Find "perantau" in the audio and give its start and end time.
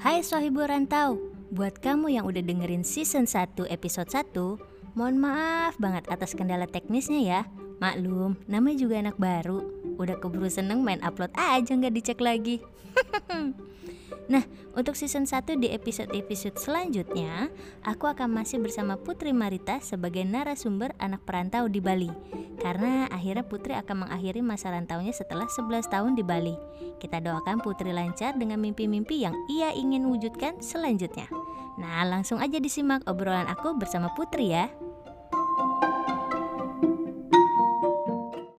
21.28-21.68